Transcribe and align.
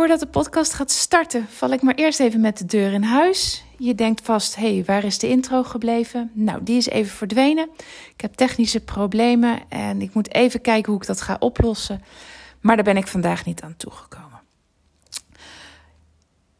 Voordat 0.00 0.20
de 0.20 0.26
podcast 0.26 0.72
gaat 0.72 0.90
starten, 0.90 1.46
val 1.48 1.70
ik 1.70 1.82
maar 1.82 1.94
eerst 1.94 2.20
even 2.20 2.40
met 2.40 2.58
de 2.58 2.64
deur 2.64 2.92
in 2.92 3.02
huis. 3.02 3.64
Je 3.78 3.94
denkt 3.94 4.20
vast, 4.20 4.56
hé, 4.56 4.74
hey, 4.74 4.84
waar 4.84 5.04
is 5.04 5.18
de 5.18 5.28
intro 5.28 5.62
gebleven? 5.62 6.30
Nou, 6.34 6.62
die 6.62 6.76
is 6.76 6.88
even 6.88 7.16
verdwenen. 7.16 7.68
Ik 8.14 8.20
heb 8.20 8.34
technische 8.34 8.80
problemen 8.80 9.60
en 9.68 10.00
ik 10.02 10.14
moet 10.14 10.34
even 10.34 10.60
kijken 10.60 10.92
hoe 10.92 11.00
ik 11.00 11.06
dat 11.06 11.20
ga 11.20 11.36
oplossen. 11.38 12.02
Maar 12.60 12.76
daar 12.76 12.84
ben 12.84 12.96
ik 12.96 13.06
vandaag 13.06 13.44
niet 13.44 13.62
aan 13.62 13.74
toegekomen. 13.76 14.40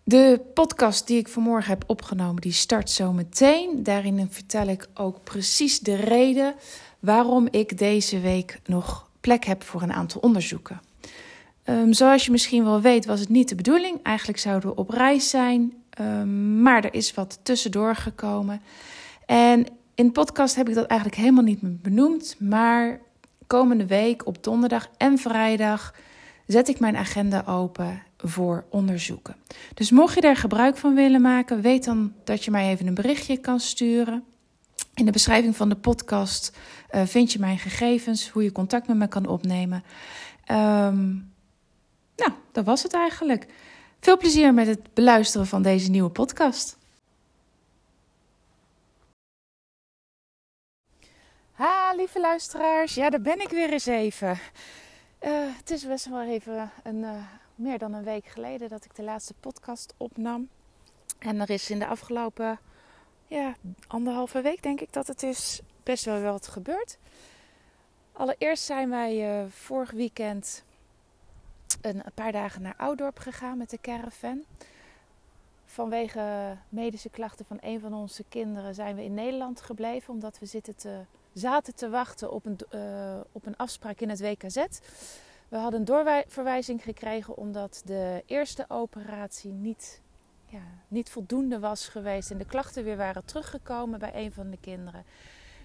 De 0.03 0.41
podcast 0.55 1.07
die 1.07 1.19
ik 1.19 1.29
vanmorgen 1.29 1.71
heb 1.71 1.85
opgenomen, 1.87 2.41
die 2.41 2.53
start 2.53 2.91
zo 2.91 3.13
meteen. 3.13 3.83
Daarin 3.83 4.29
vertel 4.31 4.67
ik 4.67 4.87
ook 4.95 5.25
precies 5.25 5.79
de 5.79 5.97
reden 5.97 6.55
waarom 6.99 7.49
ik 7.51 7.79
deze 7.79 8.21
week 8.21 8.61
nog 8.67 9.11
plek 9.21 9.45
heb 9.45 9.63
voor 9.63 9.83
een 9.83 9.93
aantal 9.93 10.21
onderzoeken. 10.21 10.90
Um, 11.71 11.93
zoals 11.93 12.25
je 12.25 12.31
misschien 12.31 12.65
wel 12.65 12.81
weet, 12.81 13.07
was 13.07 13.21
het 13.21 13.29
niet 13.29 13.49
de 13.49 13.55
bedoeling. 13.55 14.03
Eigenlijk 14.03 14.39
zouden 14.39 14.69
we 14.69 14.77
op 14.77 14.91
reis 14.91 15.31
zijn, 15.31 15.73
um, 16.01 16.63
maar 16.63 16.85
er 16.85 16.95
is 16.95 17.15
wat 17.15 17.39
tussendoor 17.43 17.95
gekomen. 17.95 18.61
En 19.27 19.67
in 19.95 20.07
de 20.07 20.13
podcast 20.13 20.55
heb 20.55 20.69
ik 20.69 20.75
dat 20.75 20.87
eigenlijk 20.87 21.21
helemaal 21.21 21.45
niet 21.45 21.83
benoemd. 21.83 22.37
Maar 22.39 23.01
komende 23.47 23.87
week 23.87 24.27
op 24.27 24.45
donderdag 24.45 24.89
en 24.97 25.19
vrijdag 25.19 25.95
zet 26.47 26.69
ik 26.69 26.81
mijn 26.81 26.97
agenda 26.97 27.43
open 27.47 28.03
voor 28.17 28.65
onderzoeken. 28.71 29.37
Dus 29.75 29.91
mocht 29.91 30.15
je 30.15 30.21
daar 30.21 30.37
gebruik 30.37 30.77
van 30.77 30.95
willen 30.95 31.21
maken, 31.21 31.61
weet 31.61 31.85
dan 31.85 32.13
dat 32.25 32.45
je 32.45 32.51
mij 32.51 32.71
even 32.71 32.87
een 32.87 32.95
berichtje 32.95 33.37
kan 33.37 33.61
sturen. 33.61 34.25
In 34.95 35.05
de 35.05 35.13
beschrijving 35.13 35.57
van 35.57 35.69
de 35.69 35.77
podcast 35.77 36.57
uh, 36.91 37.03
vind 37.05 37.33
je 37.33 37.39
mijn 37.39 37.59
gegevens, 37.59 38.29
hoe 38.29 38.43
je 38.43 38.53
contact 38.53 38.89
met 38.89 38.97
me 38.97 39.09
kan 39.09 39.27
opnemen. 39.27 39.85
Um, 40.53 41.30
nou, 42.21 42.33
dat 42.53 42.65
was 42.65 42.83
het 42.83 42.95
eigenlijk. 42.95 43.47
Veel 44.01 44.17
plezier 44.17 44.55
met 44.55 44.67
het 44.67 44.95
beluisteren 44.95 45.47
van 45.47 45.63
deze 45.63 45.91
nieuwe 45.91 46.11
podcast. 46.11 46.79
Ha, 51.53 51.93
lieve 51.97 52.21
luisteraars. 52.21 52.95
Ja, 52.95 53.11
daar 53.11 53.21
ben 53.21 53.41
ik 53.41 53.49
weer 53.49 53.73
eens 53.73 53.87
even. 53.87 54.31
Uh, 54.31 55.57
het 55.57 55.71
is 55.71 55.87
best 55.87 56.09
wel 56.09 56.23
even 56.23 56.71
een, 56.83 57.03
uh, 57.03 57.25
meer 57.55 57.79
dan 57.79 57.93
een 57.93 58.05
week 58.05 58.27
geleden 58.27 58.69
dat 58.69 58.85
ik 58.85 58.95
de 58.95 59.03
laatste 59.03 59.35
podcast 59.41 59.95
opnam. 59.97 60.49
En 61.19 61.41
er 61.41 61.51
is 61.51 61.71
in 61.71 61.79
de 61.79 61.87
afgelopen 61.87 62.59
ja, 63.27 63.55
anderhalve 63.87 64.41
week, 64.41 64.63
denk 64.63 64.81
ik 64.81 64.93
dat 64.93 65.07
het 65.07 65.23
is, 65.23 65.61
best 65.83 66.05
wel 66.05 66.21
wat 66.21 66.47
gebeurd. 66.47 66.99
Allereerst 68.13 68.65
zijn 68.65 68.91
wij 68.91 69.43
uh, 69.43 69.47
vorig 69.51 69.91
weekend 69.91 70.65
een 71.81 72.03
paar 72.15 72.33
dagen 72.33 72.63
naar 72.63 72.75
Oudorp 72.77 73.19
gegaan 73.19 73.59
met 73.59 73.71
de 73.71 73.79
caravan. 73.81 74.45
Vanwege 75.65 76.57
medische 76.69 77.09
klachten 77.09 77.45
van 77.45 77.59
een 77.61 77.81
van 77.81 77.95
onze 77.95 78.25
kinderen 78.29 78.75
zijn 78.75 78.97
we 78.97 79.05
in 79.05 79.15
Nederland 79.15 79.61
gebleven. 79.61 80.15
Omdat 80.15 80.39
we 80.39 80.63
zaten 81.33 81.75
te 81.75 81.89
wachten 81.89 82.33
op 82.33 82.47
een, 82.47 82.59
uh, 82.75 83.21
op 83.33 83.47
een 83.47 83.57
afspraak 83.57 84.01
in 84.01 84.09
het 84.09 84.21
WKZ. 84.21 84.67
We 85.49 85.57
hadden 85.57 85.81
een 85.81 85.87
doorverwijzing 85.87 86.83
gekregen 86.83 87.37
omdat 87.37 87.83
de 87.85 88.23
eerste 88.27 88.65
operatie 88.69 89.53
niet, 89.53 90.01
ja, 90.47 90.63
niet 90.89 91.11
voldoende 91.11 91.59
was 91.59 91.89
geweest. 91.89 92.31
En 92.31 92.39
de 92.39 92.45
klachten 92.45 92.85
weer 92.85 92.97
waren 92.97 93.25
teruggekomen 93.25 93.99
bij 93.99 94.15
een 94.15 94.33
van 94.33 94.51
de 94.51 94.59
kinderen. 94.61 95.05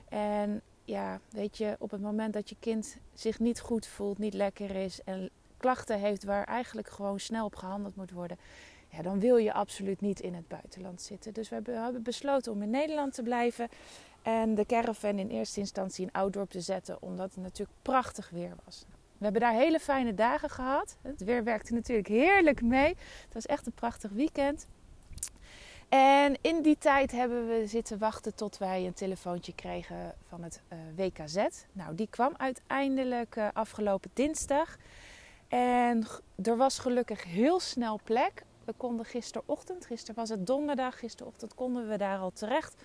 En 0.09 0.62
ja, 0.86 1.19
weet 1.30 1.58
je, 1.58 1.75
op 1.80 1.92
het 1.92 2.02
moment 2.02 2.34
dat 2.34 2.50
je 2.50 2.56
kind 2.59 2.97
zich 3.14 3.40
niet 3.40 3.59
goed 3.59 3.88
voelt, 3.88 4.17
niet 4.17 4.34
lekker 4.34 4.75
is 4.75 5.03
en 5.03 5.30
klachten 5.58 6.00
heeft 6.00 6.23
waar 6.23 6.44
eigenlijk 6.44 6.89
gewoon 6.89 7.20
snel 7.20 7.45
op 7.45 7.56
gehandeld 7.56 7.95
moet 7.95 8.11
worden, 8.11 8.38
ja, 8.88 9.02
dan 9.02 9.20
wil 9.20 9.38
je 9.38 9.53
absoluut 9.53 10.02
niet 10.02 10.20
in 10.20 10.34
het 10.34 10.47
buitenland 10.47 11.02
zitten. 11.02 11.34
Dus 11.34 11.50
we 11.50 11.56
hebben 11.56 12.03
besloten 12.03 12.52
om 12.52 12.62
in 12.62 12.70
Nederland 12.70 13.14
te 13.14 13.23
blijven 13.23 13.70
en 14.22 14.56
de 14.56 14.66
caravan 14.66 15.20
in 15.20 15.30
eerste 15.30 15.59
instantie 15.59 16.06
in 16.06 16.12
Ouddorp 16.12 16.50
te 16.50 16.62
zetten, 16.62 17.02
omdat 17.02 17.34
het 17.34 17.44
natuurlijk 17.44 17.78
prachtig 17.81 18.30
weer 18.30 18.53
was. 18.66 18.85
We 19.18 19.24
hebben 19.24 19.41
daar 19.41 19.53
hele 19.53 19.80
fijne 19.80 20.13
dagen 20.13 20.50
gehad. 20.50 20.97
Het 21.02 21.24
weer 21.24 21.44
werkte 21.44 21.74
natuurlijk 21.74 22.07
heerlijk 22.07 22.62
mee. 22.62 22.88
Het 23.24 23.34
was 23.34 23.46
echt 23.46 23.66
een 23.66 23.74
prachtig 23.74 24.12
weekend. 24.12 24.68
En 25.90 26.38
in 26.41 26.62
die 26.62 26.78
tijd 26.78 27.12
hebben 27.12 27.47
we 27.47 27.68
zitten 27.68 27.97
wachten 27.97 28.35
tot 28.35 28.57
wij 28.57 28.85
een 28.85 28.94
telefoontje 28.94 29.53
kregen 29.53 30.16
van 30.28 30.44
het 30.44 30.62
eh, 30.68 30.78
WKZ. 30.96 31.46
Nou, 31.72 31.96
die 31.96 32.07
kwam 32.09 32.34
uiteindelijk 32.38 33.35
uh, 33.35 33.47
afgelopen 33.53 34.12
dinsdag. 34.13 34.78
En 35.56 36.06
er 36.44 36.58
was 36.58 36.80
gelukkig 36.80 37.24
heel 37.24 37.60
snel 37.60 38.00
plek. 38.04 38.46
We 38.66 38.74
konden 38.78 39.06
gisterochtend, 39.06 39.86
gisteren 39.86 40.16
was 40.16 40.30
het 40.30 40.48
donderdag, 40.48 41.00
gisterochtend 41.00 41.56
konden 41.56 41.90
we 41.90 41.98
daar 41.98 42.20
al 42.20 42.32
terecht 42.32 42.76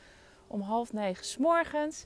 om 0.46 0.60
half 0.60 0.92
negen 0.92 1.24
s 1.24 1.36
morgens. 1.36 2.04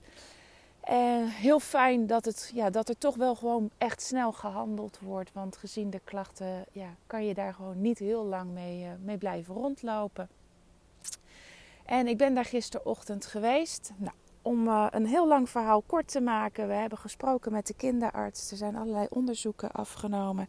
En 0.80 1.28
heel 1.28 1.60
fijn 1.60 2.06
dat, 2.06 2.24
het, 2.24 2.50
ja, 2.54 2.70
dat 2.70 2.88
er 2.88 2.98
toch 2.98 3.16
wel 3.16 3.34
gewoon 3.34 3.70
echt 3.78 4.02
snel 4.02 4.32
gehandeld 4.32 4.98
wordt. 5.00 5.32
Want 5.32 5.56
gezien 5.56 5.90
de 5.90 6.00
klachten 6.04 6.64
ja, 6.72 6.94
kan 7.06 7.26
je 7.26 7.34
daar 7.34 7.54
gewoon 7.54 7.80
niet 7.80 7.98
heel 7.98 8.24
lang 8.24 8.50
mee, 8.50 8.84
uh, 8.84 8.90
mee 9.02 9.18
blijven 9.18 9.54
rondlopen. 9.54 10.28
En 11.84 12.06
ik 12.06 12.16
ben 12.16 12.34
daar 12.34 12.44
gisterochtend 12.44 13.26
geweest. 13.26 13.92
Nou, 13.96 14.14
om 14.44 14.68
uh, 14.68 14.86
een 14.90 15.06
heel 15.06 15.28
lang 15.28 15.48
verhaal 15.48 15.82
kort 15.86 16.08
te 16.08 16.20
maken, 16.20 16.68
we 16.68 16.74
hebben 16.74 16.98
gesproken 16.98 17.52
met 17.52 17.66
de 17.66 17.74
kinderarts. 17.74 18.50
Er 18.50 18.56
zijn 18.56 18.76
allerlei 18.76 19.06
onderzoeken 19.10 19.72
afgenomen. 19.72 20.48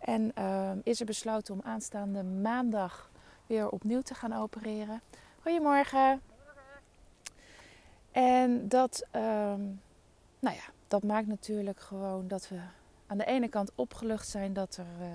En 0.00 0.32
uh, 0.38 0.70
is 0.82 1.00
er 1.00 1.06
besloten 1.06 1.54
om 1.54 1.60
aanstaande 1.64 2.22
maandag 2.22 3.10
weer 3.46 3.68
opnieuw 3.68 4.00
te 4.00 4.14
gaan 4.14 4.32
opereren. 4.32 5.00
Goedemorgen. 5.42 6.20
En 8.12 8.68
dat, 8.68 9.06
uh, 9.16 9.22
nou 10.38 10.56
ja, 10.56 10.72
dat 10.88 11.02
maakt 11.02 11.26
natuurlijk 11.26 11.80
gewoon 11.80 12.28
dat 12.28 12.48
we 12.48 12.58
aan 13.06 13.18
de 13.18 13.24
ene 13.24 13.48
kant 13.48 13.70
opgelucht 13.74 14.28
zijn 14.28 14.52
dat 14.52 14.76
er, 14.76 14.86
uh, 15.00 15.06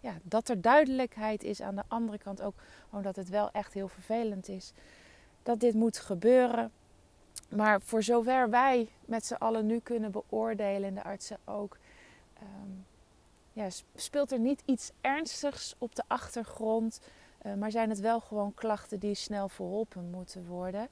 ja, 0.00 0.14
dat 0.22 0.48
er 0.48 0.60
duidelijkheid 0.60 1.42
is. 1.42 1.60
Aan 1.60 1.76
de 1.76 1.84
andere 1.88 2.18
kant 2.18 2.42
ook 2.42 2.54
gewoon 2.88 3.04
dat 3.04 3.16
het 3.16 3.28
wel 3.28 3.50
echt 3.50 3.72
heel 3.72 3.88
vervelend 3.88 4.48
is 4.48 4.72
dat 5.42 5.60
dit 5.60 5.74
moet 5.74 5.98
gebeuren. 5.98 6.72
Maar 7.48 7.80
voor 7.80 8.02
zover 8.02 8.50
wij 8.50 8.88
met 9.04 9.26
z'n 9.26 9.34
allen 9.34 9.66
nu 9.66 9.80
kunnen 9.80 10.10
beoordelen, 10.10 10.88
en 10.88 10.94
de 10.94 11.04
artsen 11.04 11.38
ook, 11.44 11.76
um, 12.42 12.86
ja, 13.52 13.68
speelt 13.94 14.32
er 14.32 14.38
niet 14.38 14.62
iets 14.64 14.90
ernstigs 15.00 15.74
op 15.78 15.94
de 15.94 16.02
achtergrond. 16.06 17.00
Uh, 17.42 17.54
maar 17.54 17.70
zijn 17.70 17.88
het 17.88 18.00
wel 18.00 18.20
gewoon 18.20 18.54
klachten 18.54 18.98
die 18.98 19.14
snel 19.14 19.48
verholpen 19.48 20.10
moeten 20.10 20.46
worden. 20.46 20.88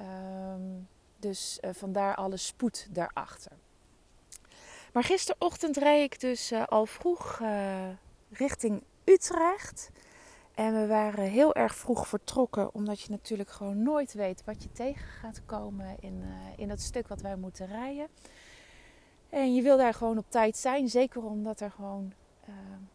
Um, 0.00 0.88
dus 1.16 1.58
uh, 1.60 1.70
vandaar 1.72 2.14
alle 2.14 2.36
spoed 2.36 2.86
daarachter. 2.90 3.52
Maar 4.92 5.04
gisterochtend 5.04 5.76
reed 5.76 6.12
ik 6.12 6.20
dus 6.20 6.52
uh, 6.52 6.66
al 6.66 6.86
vroeg 6.86 7.42
richting 8.30 8.82
Utrecht. 9.04 9.90
En 10.56 10.74
we 10.74 10.86
waren 10.86 11.24
heel 11.24 11.54
erg 11.54 11.74
vroeg 11.74 12.08
vertrokken, 12.08 12.74
omdat 12.74 13.00
je 13.00 13.10
natuurlijk 13.10 13.50
gewoon 13.50 13.82
nooit 13.82 14.12
weet 14.12 14.44
wat 14.44 14.62
je 14.62 14.72
tegen 14.72 15.06
gaat 15.06 15.42
komen 15.46 15.96
in, 16.00 16.22
uh, 16.22 16.28
in 16.56 16.68
dat 16.68 16.80
stuk 16.80 17.08
wat 17.08 17.20
wij 17.20 17.36
moeten 17.36 17.66
rijden. 17.66 18.08
En 19.28 19.54
je 19.54 19.62
wil 19.62 19.76
daar 19.76 19.94
gewoon 19.94 20.18
op 20.18 20.24
tijd 20.28 20.56
zijn, 20.56 20.88
zeker 20.88 21.24
omdat 21.24 21.60
er 21.60 21.70
gewoon 21.70 22.12
uh, 22.48 22.54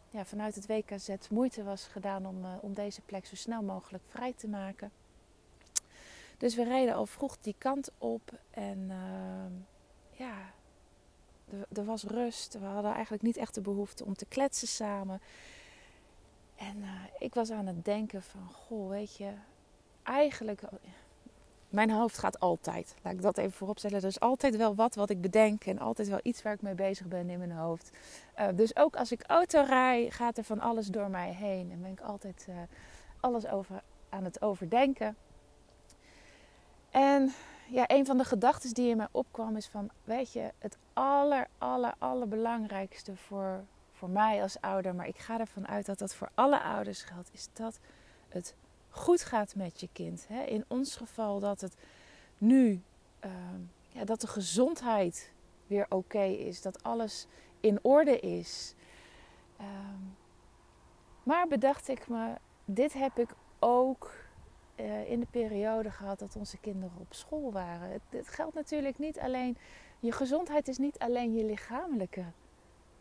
ja, 0.09 0.25
vanuit 0.25 0.55
het 0.55 0.67
WKZ 0.67 1.09
moeite 1.29 1.63
was 1.63 1.87
gedaan 1.87 2.25
om, 2.25 2.45
uh, 2.45 2.51
om 2.61 2.73
deze 2.73 3.01
plek 3.01 3.25
zo 3.25 3.35
snel 3.35 3.61
mogelijk 3.61 4.03
vrij 4.07 4.33
te 4.33 4.47
maken. 4.47 4.91
Dus 6.37 6.55
we 6.55 6.63
reden 6.63 6.95
al 6.95 7.05
vroeg 7.05 7.37
die 7.41 7.55
kant 7.57 7.91
op 7.97 8.39
en 8.49 8.91
ja, 10.11 10.35
er 11.73 11.85
was 11.85 12.03
rust. 12.03 12.59
We 12.59 12.65
hadden 12.65 12.93
eigenlijk 12.93 13.23
niet 13.23 13.37
echt 13.37 13.55
de 13.55 13.61
behoefte 13.61 14.05
om 14.05 14.15
te 14.15 14.25
kletsen 14.25 14.67
samen. 14.67 15.21
En 16.61 16.77
uh, 16.77 16.89
ik 17.19 17.33
was 17.33 17.51
aan 17.51 17.67
het 17.67 17.85
denken 17.85 18.21
van, 18.21 18.47
goh, 18.51 18.89
weet 18.89 19.15
je, 19.15 19.31
eigenlijk, 20.03 20.61
mijn 21.69 21.91
hoofd 21.91 22.17
gaat 22.17 22.39
altijd. 22.39 22.95
Laat 23.01 23.13
ik 23.13 23.21
dat 23.21 23.37
even 23.37 23.51
voorop 23.51 23.77
stellen. 23.77 23.97
Er 23.97 24.07
is 24.07 24.19
altijd 24.19 24.55
wel 24.55 24.75
wat 24.75 24.95
wat 24.95 25.09
ik 25.09 25.21
bedenk 25.21 25.65
en 25.65 25.79
altijd 25.79 26.07
wel 26.07 26.19
iets 26.23 26.41
waar 26.41 26.53
ik 26.53 26.61
mee 26.61 26.75
bezig 26.75 27.07
ben 27.07 27.29
in 27.29 27.37
mijn 27.37 27.51
hoofd. 27.51 27.91
Uh, 28.39 28.47
dus 28.55 28.75
ook 28.75 28.95
als 28.95 29.11
ik 29.11 29.23
auto 29.27 29.63
rij, 29.63 30.09
gaat 30.09 30.37
er 30.37 30.43
van 30.43 30.59
alles 30.59 30.87
door 30.87 31.09
mij 31.09 31.33
heen 31.33 31.71
en 31.71 31.81
ben 31.81 31.91
ik 31.91 32.01
altijd 32.01 32.45
uh, 32.49 32.55
alles 33.19 33.47
over, 33.47 33.83
aan 34.09 34.23
het 34.23 34.41
overdenken. 34.41 35.15
En 36.89 37.33
ja, 37.69 37.83
een 37.87 38.05
van 38.05 38.17
de 38.17 38.23
gedachten 38.23 38.73
die 38.73 38.89
in 38.89 38.97
mij 38.97 39.07
opkwam 39.11 39.55
is 39.55 39.67
van, 39.67 39.89
weet 40.03 40.33
je, 40.33 40.51
het 40.59 40.77
aller, 40.93 41.47
aller, 41.57 41.93
allerbelangrijkste 41.97 43.15
voor 43.15 43.63
voor 44.01 44.09
mij 44.09 44.41
als 44.41 44.61
ouder, 44.61 44.95
maar 44.95 45.07
ik 45.07 45.17
ga 45.17 45.39
ervan 45.39 45.67
uit 45.67 45.85
dat 45.85 45.99
dat 45.99 46.15
voor 46.15 46.29
alle 46.33 46.61
ouders 46.61 47.01
geldt, 47.03 47.29
is 47.33 47.47
dat 47.53 47.79
het 48.29 48.55
goed 48.89 49.21
gaat 49.21 49.55
met 49.55 49.79
je 49.79 49.89
kind. 49.93 50.27
In 50.45 50.65
ons 50.67 50.95
geval 50.95 51.39
dat 51.39 51.61
het 51.61 51.75
nu, 52.37 52.81
uh, 53.25 53.31
ja, 53.89 54.05
dat 54.05 54.21
de 54.21 54.27
gezondheid 54.27 55.31
weer 55.67 55.85
oké 55.89 56.23
is, 56.23 56.61
dat 56.61 56.83
alles 56.83 57.27
in 57.59 57.79
orde 57.81 58.19
is. 58.19 58.75
Uh, 59.59 59.67
Maar 61.23 61.47
bedacht 61.47 61.87
ik 61.87 62.07
me, 62.07 62.35
dit 62.65 62.93
heb 62.93 63.19
ik 63.19 63.29
ook 63.59 64.13
uh, 64.75 65.09
in 65.09 65.19
de 65.19 65.27
periode 65.31 65.91
gehad 65.91 66.19
dat 66.19 66.35
onze 66.35 66.57
kinderen 66.57 66.97
op 66.99 67.13
school 67.13 67.51
waren. 67.51 68.01
Het, 68.09 68.27
geldt 68.27 68.55
natuurlijk 68.55 68.99
niet 68.99 69.19
alleen, 69.19 69.57
je 69.99 70.11
gezondheid 70.11 70.67
is 70.67 70.77
niet 70.77 70.99
alleen 70.99 71.33
je 71.33 71.45
lichamelijke, 71.45 72.23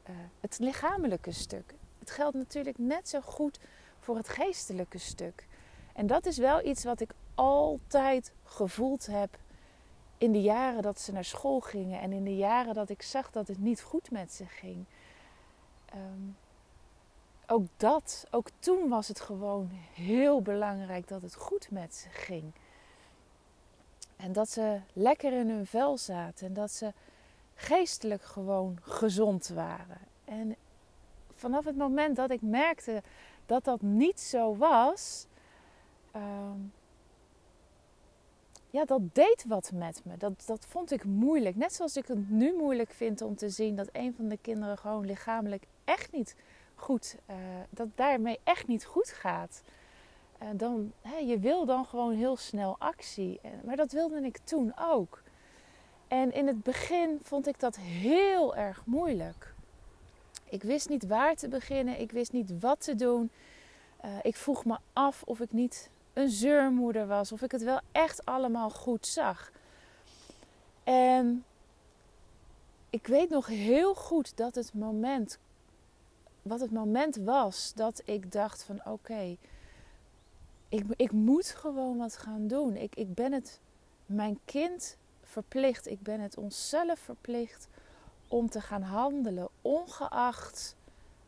uh, 0.09 0.17
het 0.41 0.59
lichamelijke 0.59 1.33
stuk. 1.33 1.75
Het 1.99 2.11
geldt 2.11 2.37
natuurlijk 2.37 2.79
net 2.79 3.09
zo 3.09 3.21
goed 3.21 3.59
voor 3.99 4.17
het 4.17 4.29
geestelijke 4.29 4.99
stuk. 4.99 5.47
En 5.93 6.07
dat 6.07 6.27
is 6.27 6.39
wel 6.39 6.67
iets 6.67 6.85
wat 6.85 7.01
ik 7.01 7.11
altijd 7.35 8.33
gevoeld 8.45 9.07
heb 9.07 9.39
in 10.19 10.33
de 10.33 10.43
jaren 10.43 10.83
dat 10.83 11.01
ze 11.01 11.13
naar 11.13 11.25
school 11.25 11.61
gingen 11.61 12.01
en 12.01 12.13
in 12.13 12.25
de 12.25 12.37
jaren 12.37 12.75
dat 12.75 12.91
ik 12.91 13.03
zag 13.03 13.31
dat 13.31 13.49
het 13.49 13.59
niet 13.59 13.83
goed 13.83 14.11
met 14.11 14.33
ze 14.33 14.47
ging. 14.47 14.85
Um, 15.95 16.37
ook 17.47 17.67
dat, 17.77 18.27
ook 18.31 18.49
toen 18.59 18.89
was 18.89 19.09
het 19.09 19.21
gewoon 19.21 19.71
heel 19.95 20.43
belangrijk 20.43 21.09
dat 21.09 21.23
het 21.23 21.35
goed 21.35 21.71
met 21.71 21.95
ze 21.95 22.09
ging. 22.09 22.53
En 24.17 24.33
dat 24.33 24.51
ze 24.51 24.81
lekker 24.93 25.33
in 25.33 25.51
hun 25.51 25.67
vel 25.67 25.99
zaten 25.99 26.47
en 26.47 26.53
dat 26.53 26.71
ze 26.71 26.93
geestelijk 27.61 28.23
gewoon 28.23 28.79
gezond 28.83 29.49
waren. 29.49 29.99
En 30.25 30.57
vanaf 31.35 31.65
het 31.65 31.77
moment 31.77 32.17
dat 32.17 32.31
ik 32.31 32.43
merkte 32.43 33.03
dat 33.47 33.65
dat 33.65 33.81
niet 33.81 34.21
zo 34.21 34.57
was, 34.57 35.27
uh, 36.17 36.23
ja, 38.71 38.85
dat 38.85 39.01
deed 39.15 39.45
wat 39.49 39.71
met 39.75 40.01
me. 40.05 40.17
Dat, 40.17 40.47
dat 40.47 40.67
vond 40.67 40.91
ik 40.91 41.05
moeilijk. 41.05 41.57
Net 41.57 41.73
zoals 41.73 41.97
ik 41.97 42.07
het 42.07 42.31
nu 42.31 42.57
moeilijk 42.57 42.91
vind 42.91 43.23
om 43.23 43.37
te 43.37 43.49
zien 43.49 43.77
dat 43.77 43.89
een 43.93 44.15
van 44.15 44.29
de 44.29 44.39
kinderen 44.41 44.79
gewoon 44.79 45.07
lichamelijk 45.07 45.65
echt 45.85 46.13
niet 46.13 46.37
goed, 46.75 47.17
uh, 47.31 47.37
dat 47.71 47.89
daarmee 47.95 48.39
echt 48.45 48.67
niet 48.67 48.85
goed 48.85 49.09
gaat. 49.09 49.63
Uh, 50.43 50.49
dan, 50.55 50.93
je 51.27 51.39
wil 51.39 51.65
dan 51.65 51.85
gewoon 51.85 52.13
heel 52.13 52.37
snel 52.37 52.77
actie. 52.79 53.41
Maar 53.65 53.77
dat 53.77 53.93
wilde 53.93 54.21
ik 54.21 54.39
toen 54.39 54.73
ook. 54.79 55.23
En 56.11 56.33
in 56.33 56.47
het 56.47 56.63
begin 56.63 57.19
vond 57.23 57.47
ik 57.47 57.61
dat 57.61 57.77
heel 57.77 58.57
erg 58.57 58.83
moeilijk. 58.87 59.55
Ik 60.45 60.63
wist 60.63 60.89
niet 60.89 61.07
waar 61.07 61.37
te 61.37 61.49
beginnen. 61.49 62.01
Ik 62.01 62.13
wist 62.13 62.33
niet 62.33 62.61
wat 62.61 62.81
te 62.81 62.95
doen. 62.95 63.31
Uh, 64.05 64.11
ik 64.23 64.37
vroeg 64.37 64.65
me 64.65 64.79
af 64.93 65.23
of 65.23 65.41
ik 65.41 65.53
niet 65.53 65.91
een 66.13 66.31
zeurmoeder 66.31 67.07
was. 67.07 67.33
Of 67.33 67.43
ik 67.43 67.53
het 67.53 67.63
wel 67.63 67.81
echt 67.93 68.25
allemaal 68.25 68.71
goed 68.71 69.07
zag. 69.07 69.53
En 70.85 71.45
ik 72.91 73.07
weet 73.07 73.31
nog 73.31 73.47
heel 73.47 73.95
goed 73.95 74.37
dat 74.37 74.55
het 74.55 74.75
moment 74.75 75.39
wat 76.43 76.61
het 76.61 76.71
moment 76.71 77.17
was 77.17 77.73
dat 77.75 78.03
ik 78.05 78.33
dacht 78.33 78.63
van 78.63 78.81
oké, 78.85 79.37
ik, 80.69 80.85
ik 80.97 81.13
moet 81.13 81.47
gewoon 81.47 81.97
wat 81.97 82.17
gaan 82.17 82.47
doen. 82.47 82.77
Ik, 82.77 82.95
ik 82.95 83.15
ben 83.15 83.33
het 83.33 83.61
mijn 84.07 84.39
kind 84.45 84.97
verplicht, 85.31 85.87
ik 85.87 86.03
ben 86.03 86.21
het 86.21 86.37
onszelf 86.37 86.99
verplicht 86.99 87.69
om 88.29 88.51
te 88.51 88.61
gaan 88.61 88.83
handelen, 88.83 89.49
ongeacht 89.63 90.77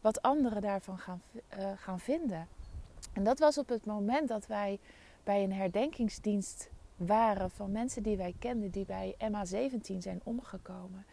wat 0.01 0.23
anderen 0.23 0.63
daarvan 0.63 0.99
gaan, 0.99 1.23
uh, 1.59 1.71
gaan 1.77 2.01
vinden. 2.01 2.49
En 3.13 3.25
dat 3.25 3.39
was 3.39 3.59
op 3.59 3.69
het 3.69 3.87
moment 3.87 4.29
dat 4.29 4.47
wij 4.47 4.79
bij 5.25 5.43
een 5.43 5.53
herdenkingsdienst 5.53 6.71
waren 6.97 7.51
van 7.51 7.73
mensen 7.73 8.03
die 8.03 8.17
wij 8.17 8.35
kenden, 8.39 8.71
die 8.71 8.85
bij 8.85 9.15
MA17 9.19 9.97
zijn 9.99 10.21
omgekomen. 10.25 11.05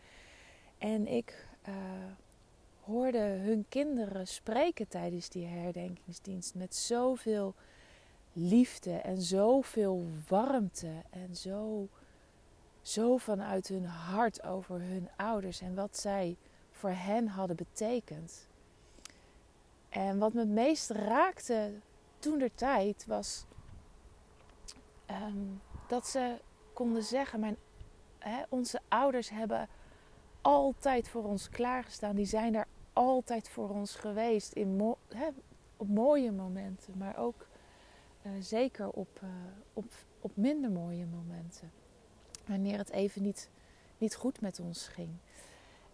En 0.77 1.07
ik 1.07 1.47
uh, 1.67 1.75
hoorde 2.83 3.19
hun 3.19 3.65
kinderen 3.69 4.27
spreken 4.27 4.87
tijdens 4.87 5.29
die 5.29 5.45
herdenkingsdienst 5.45 6.55
met 6.55 6.75
zoveel 6.75 7.55
liefde 8.33 8.91
en 8.91 9.21
zoveel 9.21 10.05
warmte 10.27 10.91
en 11.09 11.35
zo, 11.35 11.87
zo 12.81 13.17
vanuit 13.17 13.67
hun 13.67 13.85
hart 13.85 14.43
over 14.43 14.81
hun 14.81 15.09
ouders 15.15 15.61
en 15.61 15.75
wat 15.75 15.97
zij 15.97 16.37
voor 16.71 16.89
hen 16.89 17.27
hadden 17.27 17.55
betekend. 17.55 18.47
En 19.89 20.17
wat 20.17 20.33
me 20.33 20.39
het 20.39 20.49
meest 20.49 20.89
raakte 20.89 21.71
toen 22.19 22.39
der 22.39 22.55
tijd 22.55 23.05
was 23.05 23.45
um, 25.11 25.61
dat 25.87 26.07
ze 26.07 26.41
konden 26.73 27.03
zeggen: 27.03 27.39
mijn, 27.39 27.57
hè, 28.17 28.43
onze 28.49 28.79
ouders 28.87 29.29
hebben 29.29 29.67
altijd 30.41 31.09
voor 31.09 31.23
ons 31.23 31.49
klaargestaan. 31.49 32.15
Die 32.15 32.25
zijn 32.25 32.53
daar 32.53 32.67
altijd 32.93 33.49
voor 33.49 33.69
ons 33.69 33.95
geweest. 33.95 34.53
In 34.53 34.95
hè, 35.07 35.27
op 35.77 35.87
mooie 35.87 36.31
momenten, 36.31 36.97
maar 36.97 37.17
ook 37.17 37.47
uh, 38.23 38.31
zeker 38.39 38.89
op, 38.89 39.19
uh, 39.23 39.29
op, 39.73 39.85
op 40.19 40.31
minder 40.35 40.71
mooie 40.71 41.05
momenten. 41.05 41.71
Wanneer 42.49 42.77
het 42.77 42.89
even 42.89 43.21
niet, 43.21 43.49
niet 43.97 44.15
goed 44.15 44.41
met 44.41 44.59
ons 44.59 44.87
ging. 44.87 45.09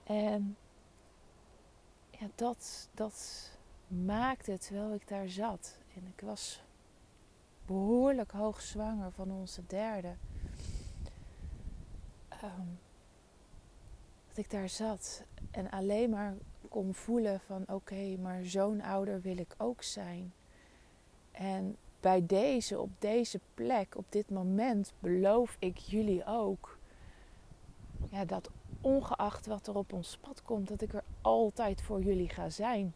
En 0.03 0.57
ja, 2.09 2.27
dat, 2.35 2.89
dat 2.93 3.49
maakte 3.87 4.57
terwijl 4.57 4.93
ik 4.93 5.07
daar 5.07 5.29
zat. 5.29 5.77
En 5.95 6.05
ik 6.07 6.21
was 6.21 6.63
behoorlijk 7.65 8.31
hoogzwanger 8.31 9.11
van 9.11 9.31
onze 9.31 9.65
derde. 9.67 10.15
Um, 12.43 12.79
dat 14.27 14.37
ik 14.37 14.49
daar 14.49 14.69
zat 14.69 15.23
en 15.51 15.69
alleen 15.69 16.09
maar 16.09 16.35
kon 16.69 16.93
voelen 16.93 17.39
van 17.39 17.63
oké, 17.67 18.17
maar 18.17 18.43
zo'n 18.43 18.81
ouder 18.81 19.21
wil 19.21 19.37
ik 19.37 19.55
ook 19.57 19.83
zijn. 19.83 20.33
En 21.31 21.77
bij 22.05 22.25
deze, 22.25 22.79
op 22.79 22.89
deze 22.99 23.39
plek, 23.53 23.97
op 23.97 24.05
dit 24.09 24.29
moment, 24.29 24.93
beloof 24.99 25.55
ik 25.59 25.77
jullie 25.77 26.25
ook 26.25 26.77
ja, 28.09 28.25
dat 28.25 28.49
ongeacht 28.81 29.45
wat 29.45 29.67
er 29.67 29.75
op 29.75 29.93
ons 29.93 30.17
pad 30.17 30.41
komt, 30.41 30.67
dat 30.67 30.81
ik 30.81 30.93
er 30.93 31.03
altijd 31.21 31.81
voor 31.81 32.01
jullie 32.01 32.29
ga 32.29 32.49
zijn. 32.49 32.93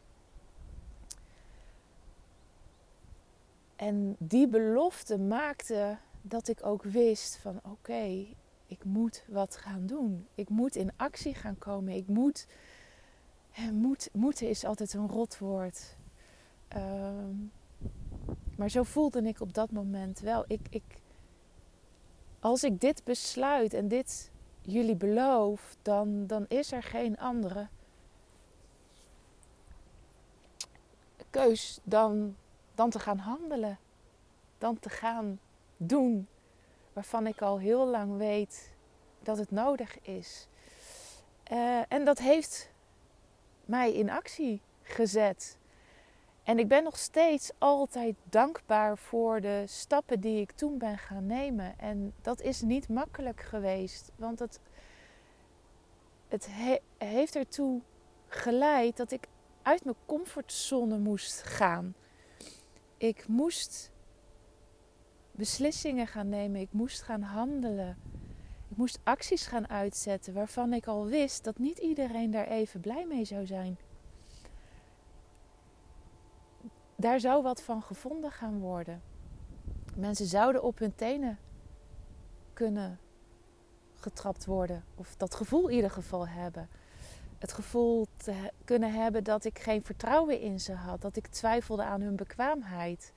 En 3.76 4.16
die 4.20 4.48
belofte 4.48 5.18
maakte 5.18 5.98
dat 6.22 6.48
ik 6.48 6.66
ook 6.66 6.84
wist 6.84 7.38
van 7.38 7.60
oké, 7.64 8.26
ik 8.68 8.84
moet 8.84 9.24
wat 9.28 9.56
gaan 9.56 9.86
doen. 9.86 10.28
Ik 10.36 10.50
moet 10.50 10.76
in 10.76 10.92
actie 10.96 11.34
gaan 11.34 11.58
komen. 11.58 11.94
Ik 11.94 12.08
moet 12.08 12.48
moet, 13.72 14.10
moeten 14.14 14.50
is 14.50 14.66
altijd 14.66 14.94
een 14.94 15.08
rotwoord. 15.08 15.96
Um, 16.76 17.52
maar 18.60 18.70
zo 18.70 18.84
voelde 18.84 19.22
ik 19.22 19.42
op 19.42 19.54
dat 19.54 19.72
moment 19.72 20.20
wel. 20.20 20.44
Ik, 20.48 20.68
ik, 20.70 20.84
als 22.40 22.64
ik 22.64 22.82
dit 22.82 23.04
besluit 23.04 23.74
en 23.74 23.88
dit 23.88 24.32
jullie 24.62 24.96
beloof, 24.96 25.76
dan, 25.82 26.28
dan 26.28 26.46
is 26.48 26.72
er 26.72 26.84
geen 26.84 27.18
andere 27.18 27.68
keus 31.30 31.80
dan, 31.84 32.36
dan 32.76 32.90
te 32.90 33.00
gaan 33.00 33.18
handelen. 33.18 33.80
Dan 34.58 34.80
te 34.80 34.90
gaan 34.90 35.40
doen 35.78 36.28
waarvan 36.94 37.28
ik 37.28 37.42
al 37.42 37.60
heel 37.60 37.88
lang 37.88 38.18
weet 38.18 38.72
dat 39.24 39.38
het 39.38 39.52
nodig 39.52 40.00
is. 40.02 40.48
Uh, 41.52 41.82
en 41.88 42.06
dat 42.06 42.18
heeft 42.18 42.72
mij 43.66 43.94
in 43.94 44.10
actie 44.10 44.62
gezet. 44.82 45.59
En 46.50 46.60
ik 46.60 46.68
ben 46.68 46.84
nog 46.84 46.98
steeds 46.98 47.52
altijd 47.58 48.16
dankbaar 48.24 48.98
voor 48.98 49.42
de 49.42 49.64
stappen 49.68 50.20
die 50.20 50.42
ik 50.42 50.52
toen 50.52 50.78
ben 50.78 50.98
gaan 50.98 51.26
nemen. 51.26 51.80
En 51.80 52.14
dat 52.22 52.42
is 52.42 52.62
niet 52.62 52.90
makkelijk 52.90 53.42
geweest, 53.42 54.12
want 54.16 54.40
het, 54.40 54.60
het 56.28 56.50
heeft 56.98 57.36
ertoe 57.36 57.82
geleid 58.28 58.98
dat 58.98 59.12
ik 59.12 59.28
uit 59.62 59.84
mijn 59.84 59.96
comfortzone 60.06 60.98
moest 60.98 61.42
gaan. 61.44 61.96
Ik 62.98 63.28
moest 63.28 63.92
beslissingen 65.32 66.08
gaan 66.08 66.30
nemen, 66.30 66.62
ik 66.62 66.72
moest 66.72 67.02
gaan 67.02 67.22
handelen. 67.22 67.98
Ik 68.70 68.78
moest 68.78 69.00
acties 69.04 69.46
gaan 69.46 69.70
uitzetten 69.70 70.34
waarvan 70.34 70.74
ik 70.74 70.88
al 70.88 71.06
wist 71.06 71.44
dat 71.44 71.58
niet 71.58 71.78
iedereen 71.78 72.32
daar 72.32 72.48
even 72.48 72.80
blij 72.80 73.06
mee 73.06 73.26
zou 73.26 73.46
zijn. 73.46 73.78
Daar 77.00 77.20
zou 77.20 77.44
wat 77.44 77.62
van 77.62 77.82
gevonden 77.82 78.32
gaan 78.32 78.60
worden. 78.60 79.02
Mensen 79.96 80.26
zouden 80.26 80.64
op 80.64 80.80
hun 80.80 80.96
tenen 80.96 81.40
kunnen 82.54 83.00
getrapt 83.94 84.46
worden. 84.46 84.84
Of 84.96 85.16
dat 85.18 85.36
gevoel 85.36 85.68
in 85.68 85.76
ieder 85.76 85.92
geval 85.92 86.28
hebben. 86.28 86.70
Het 87.38 87.54
gevoel 87.54 88.08
te 88.18 88.34
kunnen 88.66 88.94
hebben 88.94 89.24
dat 89.24 89.46
ik 89.46 89.60
geen 89.60 89.84
vertrouwen 89.84 90.40
in 90.42 90.60
ze 90.60 90.74
had. 90.74 91.02
Dat 91.02 91.16
ik 91.16 91.28
twijfelde 91.28 91.84
aan 91.84 92.02
hun 92.02 92.16
bekwaamheid. 92.16 93.14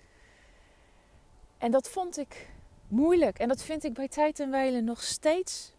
En 1.58 1.70
dat 1.70 1.88
vond 1.88 2.18
ik 2.18 2.50
moeilijk. 2.88 3.38
En 3.38 3.48
dat 3.48 3.62
vind 3.62 3.84
ik 3.84 3.94
bij 3.94 4.08
tijd 4.08 4.40
en 4.40 4.50
wijle 4.50 4.80
nog 4.80 5.02
steeds 5.02 5.72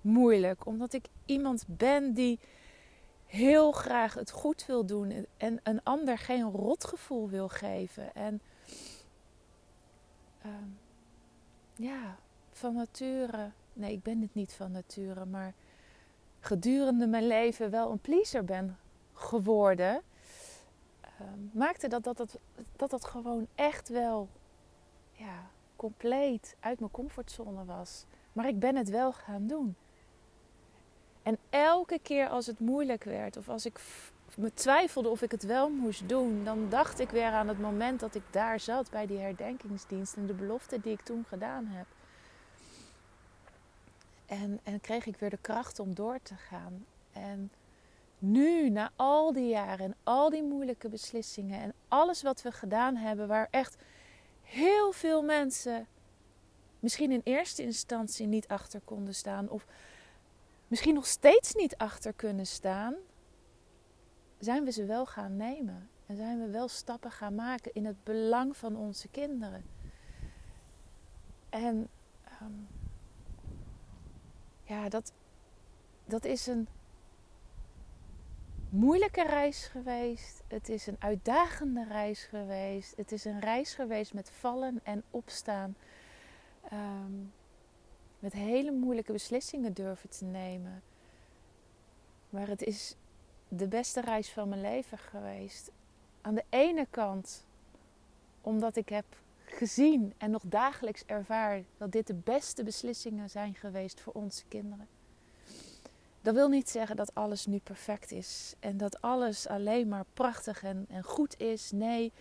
moeilijk. 0.00 0.66
Omdat 0.66 0.92
ik 0.92 1.06
iemand 1.24 1.64
ben 1.66 2.14
die 2.14 2.38
heel 3.30 3.72
graag 3.72 4.14
het 4.14 4.30
goed 4.30 4.66
wil 4.66 4.86
doen 4.86 5.26
en 5.36 5.60
een 5.62 5.82
ander 5.82 6.18
geen 6.18 6.50
rotgevoel 6.50 7.28
wil 7.28 7.48
geven. 7.48 8.14
En 8.14 8.40
uh, 10.46 10.52
ja, 11.74 12.16
van 12.52 12.74
nature, 12.74 13.50
nee, 13.72 13.92
ik 13.92 14.02
ben 14.02 14.20
het 14.20 14.34
niet 14.34 14.52
van 14.52 14.72
nature, 14.72 15.24
maar 15.24 15.54
gedurende 16.40 17.06
mijn 17.06 17.26
leven 17.26 17.70
wel 17.70 17.90
een 17.90 18.00
pleaser 18.00 18.44
ben 18.44 18.78
geworden, 19.12 20.02
uh, 21.04 21.26
maakte 21.52 21.88
dat 21.88 22.04
dat, 22.04 22.16
dat 22.16 22.38
dat 22.76 22.90
dat 22.90 23.04
gewoon 23.04 23.46
echt 23.54 23.88
wel 23.88 24.28
ja, 25.12 25.50
compleet 25.76 26.56
uit 26.60 26.78
mijn 26.78 26.90
comfortzone 26.90 27.64
was. 27.64 28.04
Maar 28.32 28.48
ik 28.48 28.58
ben 28.58 28.76
het 28.76 28.88
wel 28.88 29.12
gaan 29.12 29.46
doen. 29.46 29.76
En 31.22 31.38
elke 31.50 31.98
keer 32.02 32.28
als 32.28 32.46
het 32.46 32.58
moeilijk 32.58 33.04
werd 33.04 33.36
of 33.36 33.48
als 33.48 33.66
ik 33.66 33.80
me 34.36 34.54
twijfelde 34.54 35.08
of 35.08 35.22
ik 35.22 35.30
het 35.30 35.42
wel 35.42 35.70
moest 35.70 36.08
doen, 36.08 36.44
dan 36.44 36.68
dacht 36.68 36.98
ik 36.98 37.10
weer 37.10 37.30
aan 37.30 37.48
het 37.48 37.60
moment 37.60 38.00
dat 38.00 38.14
ik 38.14 38.22
daar 38.30 38.60
zat 38.60 38.90
bij 38.90 39.06
die 39.06 39.18
herdenkingsdienst 39.18 40.16
en 40.16 40.26
de 40.26 40.34
belofte 40.34 40.80
die 40.80 40.92
ik 40.92 41.00
toen 41.00 41.24
gedaan 41.28 41.66
heb. 41.66 41.86
En, 44.26 44.60
en 44.62 44.80
kreeg 44.80 45.06
ik 45.06 45.16
weer 45.16 45.30
de 45.30 45.38
kracht 45.40 45.78
om 45.78 45.94
door 45.94 46.18
te 46.22 46.34
gaan. 46.34 46.86
En 47.12 47.50
nu, 48.18 48.70
na 48.70 48.90
al 48.96 49.32
die 49.32 49.48
jaren 49.48 49.84
en 49.84 49.94
al 50.04 50.30
die 50.30 50.42
moeilijke 50.42 50.88
beslissingen 50.88 51.60
en 51.60 51.72
alles 51.88 52.22
wat 52.22 52.42
we 52.42 52.52
gedaan 52.52 52.96
hebben, 52.96 53.28
waar 53.28 53.48
echt 53.50 53.76
heel 54.42 54.92
veel 54.92 55.22
mensen 55.22 55.86
misschien 56.80 57.12
in 57.12 57.20
eerste 57.24 57.62
instantie 57.62 58.26
niet 58.26 58.48
achter 58.48 58.80
konden 58.84 59.14
staan, 59.14 59.48
of 59.48 59.66
misschien 60.70 60.94
nog 60.94 61.06
steeds 61.06 61.54
niet 61.54 61.76
achter 61.76 62.12
kunnen 62.12 62.46
staan, 62.46 62.94
zijn 64.38 64.64
we 64.64 64.70
ze 64.70 64.84
wel 64.84 65.06
gaan 65.06 65.36
nemen. 65.36 65.88
En 66.06 66.16
zijn 66.16 66.40
we 66.40 66.50
wel 66.50 66.68
stappen 66.68 67.10
gaan 67.10 67.34
maken 67.34 67.72
in 67.72 67.84
het 67.84 68.04
belang 68.04 68.56
van 68.56 68.76
onze 68.76 69.08
kinderen. 69.08 69.64
En 71.48 71.88
um, 72.42 72.68
ja, 74.62 74.88
dat, 74.88 75.12
dat 76.04 76.24
is 76.24 76.46
een 76.46 76.68
moeilijke 78.68 79.22
reis 79.22 79.66
geweest. 79.66 80.42
Het 80.46 80.68
is 80.68 80.86
een 80.86 80.96
uitdagende 80.98 81.84
reis 81.84 82.24
geweest. 82.24 82.96
Het 82.96 83.12
is 83.12 83.24
een 83.24 83.40
reis 83.40 83.74
geweest 83.74 84.14
met 84.14 84.30
vallen 84.30 84.80
en 84.82 85.02
opstaan. 85.10 85.76
Um, 86.72 87.32
met 88.20 88.32
hele 88.32 88.70
moeilijke 88.70 89.12
beslissingen 89.12 89.72
durven 89.72 90.08
te 90.08 90.24
nemen. 90.24 90.82
Maar 92.30 92.48
het 92.48 92.62
is 92.62 92.96
de 93.48 93.68
beste 93.68 94.00
reis 94.00 94.30
van 94.30 94.48
mijn 94.48 94.60
leven 94.60 94.98
geweest. 94.98 95.70
Aan 96.20 96.34
de 96.34 96.44
ene 96.48 96.86
kant 96.90 97.44
omdat 98.40 98.76
ik 98.76 98.88
heb 98.88 99.04
gezien 99.44 100.14
en 100.18 100.30
nog 100.30 100.42
dagelijks 100.46 101.04
ervaar 101.06 101.62
dat 101.76 101.92
dit 101.92 102.06
de 102.06 102.14
beste 102.14 102.64
beslissingen 102.64 103.30
zijn 103.30 103.54
geweest 103.54 104.00
voor 104.00 104.12
onze 104.12 104.44
kinderen. 104.48 104.88
Dat 106.22 106.34
wil 106.34 106.48
niet 106.48 106.70
zeggen 106.70 106.96
dat 106.96 107.14
alles 107.14 107.46
nu 107.46 107.58
perfect 107.58 108.12
is 108.12 108.54
en 108.58 108.76
dat 108.76 109.00
alles 109.00 109.48
alleen 109.48 109.88
maar 109.88 110.04
prachtig 110.14 110.62
en, 110.62 110.86
en 110.88 111.02
goed 111.02 111.40
is. 111.40 111.70
Nee, 111.70 112.12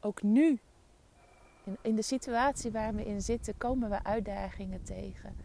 ook 0.00 0.22
nu, 0.22 0.58
in, 1.80 1.94
de 1.94 2.02
situatie 2.02 2.70
waar 2.70 2.94
we 2.94 3.04
in 3.04 3.22
zitten, 3.22 3.56
komen 3.56 3.90
we 3.90 4.04
uitdagingen 4.04 4.82
tegen. 4.82 5.36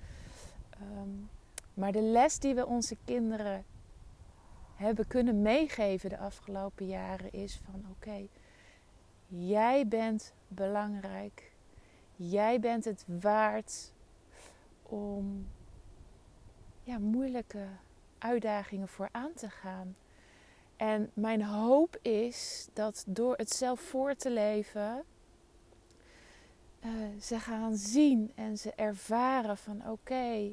Um, 0.81 1.29
maar 1.73 1.91
de 1.91 2.01
les 2.01 2.39
die 2.39 2.55
we 2.55 2.65
onze 2.65 2.97
kinderen 3.05 3.65
hebben 4.75 5.07
kunnen 5.07 5.41
meegeven 5.41 6.09
de 6.09 6.17
afgelopen 6.17 6.87
jaren 6.87 7.31
is 7.31 7.61
van 7.65 7.85
oké, 7.91 8.27
jij 9.27 9.87
bent 9.87 10.33
belangrijk. 10.47 11.51
Jij 12.15 12.59
bent 12.59 12.85
het 12.85 13.05
waard 13.07 13.93
om 14.81 15.47
ja, 16.83 16.97
moeilijke 16.99 17.65
uitdagingen 18.17 18.87
voor 18.87 19.09
aan 19.11 19.33
te 19.33 19.49
gaan. 19.49 19.95
En 20.75 21.11
mijn 21.13 21.43
hoop 21.43 21.97
is 22.01 22.67
dat 22.73 23.03
door 23.07 23.35
het 23.35 23.49
zelf 23.49 23.79
voor 23.79 24.15
te 24.15 24.31
leven, 24.31 25.03
uh, 26.85 26.91
ze 27.21 27.39
gaan 27.39 27.75
zien 27.75 28.31
en 28.35 28.57
ze 28.57 28.73
ervaren 28.75 29.57
van 29.57 29.89
oké, 29.89 30.49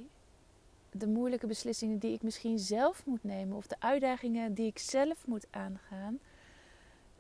de 0.91 1.07
moeilijke 1.07 1.47
beslissingen 1.47 1.99
die 1.99 2.13
ik 2.13 2.23
misschien 2.23 2.59
zelf 2.59 3.07
moet 3.07 3.25
nemen 3.25 3.57
of 3.57 3.67
de 3.67 3.77
uitdagingen 3.79 4.55
die 4.55 4.67
ik 4.67 4.79
zelf 4.79 5.27
moet 5.27 5.47
aangaan, 5.51 6.19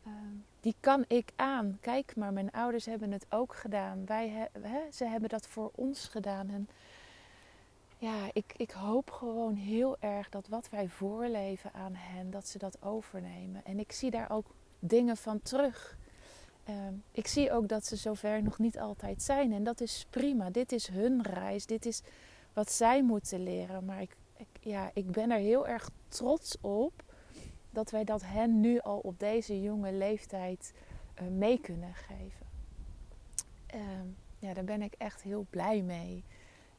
uh, 0.06 0.12
die 0.60 0.74
kan 0.80 1.04
ik 1.08 1.32
aan. 1.36 1.78
Kijk 1.80 2.16
maar, 2.16 2.32
mijn 2.32 2.50
ouders 2.50 2.86
hebben 2.86 3.12
het 3.12 3.26
ook 3.28 3.54
gedaan. 3.54 4.06
Wij 4.06 4.48
he, 4.60 4.90
ze 4.92 5.04
hebben 5.04 5.28
dat 5.28 5.46
voor 5.46 5.70
ons 5.74 6.08
gedaan. 6.08 6.50
En 6.50 6.68
ja, 7.98 8.30
ik, 8.32 8.52
ik 8.56 8.70
hoop 8.70 9.10
gewoon 9.10 9.54
heel 9.54 9.96
erg 9.98 10.28
dat 10.28 10.48
wat 10.48 10.68
wij 10.70 10.88
voorleven 10.88 11.72
aan 11.72 11.94
hen, 11.94 12.30
dat 12.30 12.48
ze 12.48 12.58
dat 12.58 12.82
overnemen. 12.82 13.64
En 13.64 13.78
ik 13.78 13.92
zie 13.92 14.10
daar 14.10 14.30
ook 14.30 14.46
dingen 14.78 15.16
van 15.16 15.42
terug. 15.42 15.98
Uh, 16.70 16.76
ik 17.12 17.26
zie 17.26 17.52
ook 17.52 17.68
dat 17.68 17.86
ze 17.86 17.96
zover 17.96 18.42
nog 18.42 18.58
niet 18.58 18.78
altijd 18.78 19.22
zijn. 19.22 19.52
En 19.52 19.64
dat 19.64 19.80
is 19.80 20.06
prima. 20.10 20.50
Dit 20.50 20.72
is 20.72 20.86
hun 20.86 21.22
reis. 21.22 21.66
Dit 21.66 21.86
is 21.86 22.02
wat 22.52 22.72
zij 22.72 23.02
moeten 23.02 23.42
leren. 23.42 23.84
Maar 23.84 24.00
ik, 24.00 24.16
ja, 24.60 24.90
ik 24.94 25.10
ben 25.10 25.30
er 25.30 25.38
heel 25.38 25.66
erg 25.66 25.90
trots 26.08 26.56
op 26.60 27.02
dat 27.70 27.90
wij 27.90 28.04
dat 28.04 28.22
hen 28.24 28.60
nu 28.60 28.78
al 28.78 28.98
op 28.98 29.18
deze 29.18 29.60
jonge 29.60 29.92
leeftijd 29.92 30.72
uh, 31.22 31.28
mee 31.28 31.60
kunnen 31.60 31.94
geven. 31.94 32.46
Uh, 33.74 33.80
ja, 34.38 34.54
daar 34.54 34.64
ben 34.64 34.82
ik 34.82 34.94
echt 34.98 35.22
heel 35.22 35.46
blij 35.50 35.82
mee. 35.82 36.24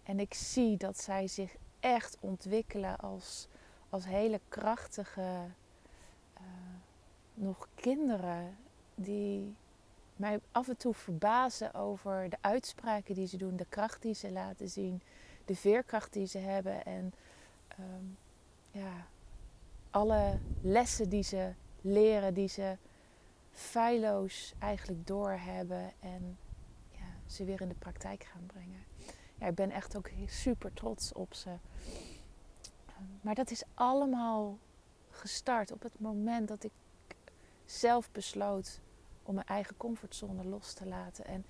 En 0.03 0.19
ik 0.19 0.33
zie 0.33 0.77
dat 0.77 1.01
zij 1.01 1.27
zich 1.27 1.55
echt 1.79 2.17
ontwikkelen 2.19 2.97
als, 2.97 3.47
als 3.89 4.05
hele 4.05 4.39
krachtige 4.47 5.45
uh, 6.37 6.43
nog 7.33 7.67
kinderen 7.75 8.57
die 8.95 9.55
mij 10.21 10.39
af 10.51 10.67
en 10.67 10.77
toe 10.77 10.93
verbazen 10.93 11.73
over 11.73 12.29
de 12.29 12.37
uitspraken 12.41 13.15
die 13.15 13.27
ze 13.27 13.37
doen, 13.37 13.55
de 13.55 13.65
kracht 13.69 14.01
die 14.01 14.13
ze 14.13 14.31
laten 14.31 14.69
zien, 14.69 15.01
de 15.45 15.55
veerkracht 15.55 16.13
die 16.13 16.27
ze 16.27 16.37
hebben 16.37 16.85
en 16.85 17.13
um, 17.79 18.17
ja, 18.71 19.07
alle 19.89 20.39
lessen 20.61 21.09
die 21.09 21.23
ze 21.23 21.53
leren, 21.81 22.33
die 22.33 22.47
ze 22.47 22.77
feilloos 23.51 24.53
eigenlijk 24.59 25.07
doorhebben 25.07 25.91
en 25.99 26.37
ja, 26.91 27.07
ze 27.25 27.45
weer 27.45 27.61
in 27.61 27.69
de 27.69 27.75
praktijk 27.75 28.23
gaan 28.23 28.45
brengen. 28.45 28.83
Ja, 29.35 29.47
ik 29.47 29.55
ben 29.55 29.71
echt 29.71 29.97
ook 29.97 30.09
super 30.25 30.73
trots 30.73 31.13
op 31.13 31.33
ze. 31.33 31.49
Maar 33.21 33.35
dat 33.35 33.51
is 33.51 33.63
allemaal 33.73 34.57
gestart 35.09 35.71
op 35.71 35.83
het 35.83 35.99
moment 35.99 36.47
dat 36.47 36.63
ik 36.63 36.71
zelf 37.65 38.11
besloot 38.11 38.79
om 39.31 39.37
mijn 39.37 39.47
eigen 39.47 39.77
comfortzone 39.77 40.45
los 40.45 40.73
te 40.73 40.87
laten. 40.87 41.25
En 41.25 41.45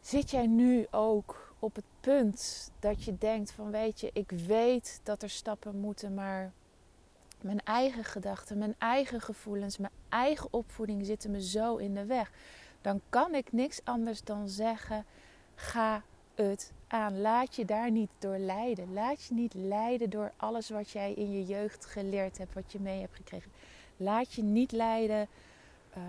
zit 0.00 0.30
jij 0.30 0.46
nu 0.46 0.86
ook 0.90 1.54
op 1.58 1.74
het 1.74 1.84
punt 2.00 2.70
dat 2.78 3.04
je 3.04 3.18
denkt 3.18 3.52
van 3.52 3.70
weet 3.70 4.00
je, 4.00 4.10
ik 4.12 4.30
weet 4.30 5.00
dat 5.02 5.22
er 5.22 5.30
stappen 5.30 5.76
moeten, 5.76 6.14
maar 6.14 6.52
mijn 7.40 7.60
eigen 7.64 8.04
gedachten, 8.04 8.58
mijn 8.58 8.74
eigen 8.78 9.20
gevoelens, 9.20 9.78
mijn 9.78 9.92
eigen 10.08 10.48
opvoeding 10.52 11.06
zitten 11.06 11.30
me 11.30 11.42
zo 11.42 11.76
in 11.76 11.94
de 11.94 12.04
weg. 12.04 12.32
Dan 12.80 13.00
kan 13.08 13.34
ik 13.34 13.52
niks 13.52 13.80
anders 13.84 14.22
dan 14.22 14.48
zeggen: 14.48 15.04
ga 15.54 16.02
het 16.34 16.72
aan. 16.86 17.20
Laat 17.20 17.56
je 17.56 17.64
daar 17.64 17.90
niet 17.90 18.10
door 18.18 18.38
leiden. 18.38 18.92
Laat 18.92 19.24
je 19.24 19.34
niet 19.34 19.54
leiden 19.54 20.10
door 20.10 20.32
alles 20.36 20.70
wat 20.70 20.90
jij 20.90 21.12
in 21.12 21.32
je 21.32 21.44
jeugd 21.44 21.86
geleerd 21.86 22.38
hebt, 22.38 22.54
wat 22.54 22.72
je 22.72 22.80
mee 22.80 23.00
hebt 23.00 23.16
gekregen. 23.16 23.50
Laat 23.96 24.32
je 24.32 24.42
niet 24.42 24.72
leiden 24.72 25.28
uh, 25.96 26.02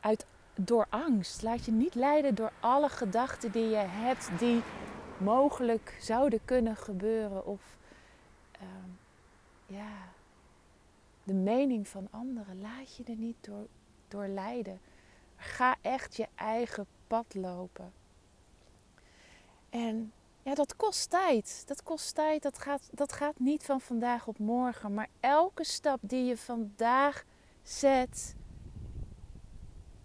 uit, 0.00 0.26
door 0.54 0.86
angst. 0.88 1.42
Laat 1.42 1.64
je 1.64 1.72
niet 1.72 1.94
leiden 1.94 2.34
door 2.34 2.52
alle 2.60 2.88
gedachten 2.88 3.52
die 3.52 3.68
je 3.68 3.76
hebt 3.76 4.30
die 4.38 4.62
mogelijk 5.16 5.96
zouden 6.00 6.40
kunnen 6.44 6.76
gebeuren. 6.76 7.46
Of 7.46 7.76
uh, 8.62 8.68
ja, 9.66 9.92
de 11.24 11.34
mening 11.34 11.88
van 11.88 12.08
anderen. 12.10 12.60
Laat 12.60 12.96
je 12.96 13.04
er 13.04 13.16
niet 13.16 13.36
door, 13.40 13.66
door 14.08 14.26
leiden. 14.26 14.80
Ga 15.36 15.76
echt 15.80 16.16
je 16.16 16.26
eigen 16.34 16.86
pad 17.06 17.34
lopen. 17.34 17.92
En 19.70 20.12
ja, 20.42 20.54
dat 20.54 20.76
kost 20.76 21.10
tijd. 21.10 21.62
Dat 21.66 21.82
kost 21.82 22.14
tijd. 22.14 22.42
Dat 22.42 22.58
gaat, 22.58 22.88
dat 22.92 23.12
gaat 23.12 23.38
niet 23.38 23.64
van 23.64 23.80
vandaag 23.80 24.26
op 24.26 24.38
morgen. 24.38 24.94
Maar 24.94 25.08
elke 25.20 25.64
stap 25.64 25.98
die 26.02 26.24
je 26.24 26.36
vandaag 26.36 27.24
zet, 27.62 28.34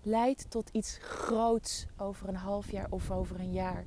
leidt 0.09 0.49
tot 0.49 0.69
iets 0.69 0.97
groots 1.01 1.85
over 1.97 2.27
een 2.27 2.35
half 2.35 2.71
jaar 2.71 2.87
of 2.89 3.11
over 3.11 3.39
een 3.39 3.53
jaar. 3.53 3.85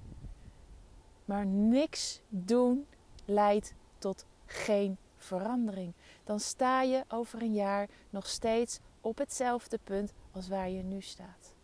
Maar 1.25 1.47
niks 1.47 2.21
doen 2.29 2.87
leidt 3.25 3.75
tot 3.99 4.27
geen 4.47 4.99
verandering. 5.17 5.95
Dan 6.25 6.41
sta 6.41 6.83
je 6.83 7.05
over 7.09 7.43
een 7.43 7.55
jaar 7.55 7.89
nog 8.11 8.27
steeds 8.27 8.79
op 9.01 9.19
hetzelfde 9.19 9.79
punt 9.85 10.13
als 10.33 10.49
waar 10.49 10.69
je 10.71 10.83
nu 10.83 11.01
staat. 11.01 11.55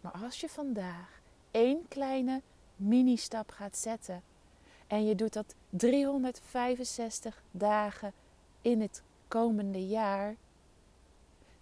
Maar 0.00 0.12
als 0.12 0.40
je 0.40 0.48
vandaag 0.48 1.20
één 1.50 1.88
kleine 1.88 2.42
mini-stap 2.76 3.50
gaat 3.50 3.76
zetten 3.76 4.22
en 4.86 5.04
je 5.06 5.14
doet 5.14 5.32
dat 5.32 5.54
365 5.70 7.42
dagen 7.50 8.12
in 8.62 8.80
het 8.80 9.02
komende 9.28 9.86
jaar, 9.86 10.36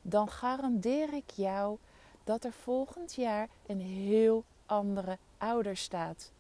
dan 0.02 0.28
garandeer 0.28 1.14
ik 1.14 1.30
jou 1.30 1.78
dat 2.24 2.44
er 2.44 2.52
volgend 2.52 3.14
jaar 3.14 3.48
een 3.66 3.80
heel 3.80 4.44
andere 4.66 5.18
ouder 5.38 5.76
staat. 5.76 6.32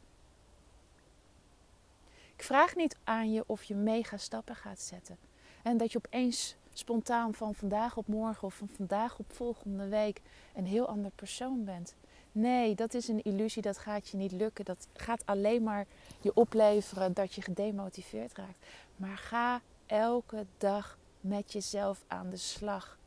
Ik 2.36 2.42
vraag 2.42 2.74
niet 2.74 2.96
aan 3.04 3.32
je 3.32 3.44
of 3.46 3.62
je 3.62 3.74
mega 3.74 4.16
stappen 4.16 4.56
gaat 4.56 4.80
zetten. 4.80 5.18
En 5.62 5.76
dat 5.76 5.92
je 5.92 5.98
opeens 5.98 6.56
spontaan 6.72 7.34
van 7.34 7.54
vandaag 7.54 7.96
op 7.96 8.06
morgen 8.06 8.46
of 8.46 8.54
van 8.54 8.68
vandaag 8.76 9.18
op 9.18 9.32
volgende 9.32 9.88
week 9.88 10.20
een 10.54 10.66
heel 10.66 10.88
ander 10.88 11.10
persoon 11.14 11.64
bent. 11.64 11.94
Nee, 12.32 12.74
dat 12.74 12.94
is 12.94 13.08
een 13.08 13.22
illusie, 13.22 13.62
dat 13.62 13.78
gaat 13.78 14.08
je 14.08 14.16
niet 14.16 14.32
lukken. 14.32 14.64
Dat 14.64 14.88
gaat 14.92 15.26
alleen 15.26 15.62
maar 15.62 15.86
je 16.20 16.34
opleveren 16.34 17.12
dat 17.12 17.34
je 17.34 17.42
gedemotiveerd 17.42 18.34
raakt. 18.34 18.66
Maar 18.96 19.18
ga 19.18 19.60
elke 19.86 20.46
dag 20.58 20.98
met 21.20 21.52
jezelf 21.52 22.04
aan 22.06 22.30
de 22.30 22.36
slag. 22.36 22.98